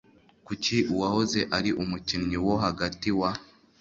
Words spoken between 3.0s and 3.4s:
wa